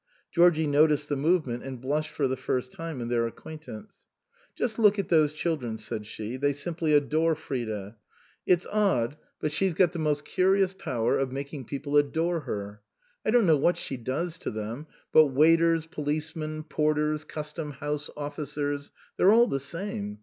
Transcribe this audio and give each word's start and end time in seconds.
Georgie 0.31 0.65
noticed 0.65 1.09
the 1.09 1.15
movement, 1.15 1.61
and 1.61 1.79
blushed 1.79 2.09
for 2.09 2.27
the 2.27 2.35
first 2.35 2.71
time 2.71 3.01
in 3.01 3.07
their 3.07 3.27
acquaintance." 3.27 4.07
Just 4.57 4.79
look 4.79 4.97
at 4.97 5.09
those 5.09 5.31
children," 5.31 5.77
said 5.77 6.07
she," 6.07 6.37
they 6.37 6.53
simply 6.53 6.91
adore 6.95 7.35
Frida. 7.35 7.97
It's 8.47 8.65
odd, 8.71 9.15
but 9.39 9.51
she's 9.51 9.75
got 9.75 9.91
the 9.91 9.99
165 9.99 10.25
THE 10.25 10.43
COSMOPOLITAN 10.43 10.63
most 10.63 10.81
curious 10.81 10.83
power 10.83 11.19
of 11.19 11.31
making 11.31 11.65
people 11.65 11.97
adore 11.97 12.39
her. 12.49 12.81
I 13.23 13.29
don't 13.29 13.45
know 13.45 13.57
what 13.57 13.77
she 13.77 13.95
does 13.95 14.39
to 14.39 14.49
them, 14.49 14.87
but 15.13 15.27
waiters, 15.27 15.85
policemen, 15.85 16.63
porters, 16.63 17.23
custom 17.23 17.73
house 17.73 18.09
officers, 18.17 18.89
they're 19.17 19.31
all 19.31 19.45
the 19.45 19.59
same. 19.59 20.17